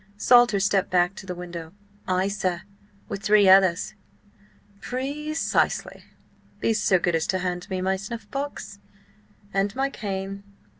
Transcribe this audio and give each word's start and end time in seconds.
Salter 0.17 0.59
stepped 0.59 0.89
back 0.89 1.13
to 1.13 1.27
the 1.27 1.35
window. 1.35 1.73
"Ay, 2.07 2.27
sir–with 2.27 3.21
three 3.21 3.47
others." 3.47 3.93
"Pre 4.81 5.31
cisely. 5.35 6.05
Be 6.59 6.73
so 6.73 6.97
good 6.97 7.13
as 7.13 7.27
to 7.27 7.37
hand 7.37 7.69
me 7.69 7.81
my 7.81 7.97
snuffbox. 7.97 8.79
And 9.53 9.75
my 9.75 9.91
cane. 9.91 10.41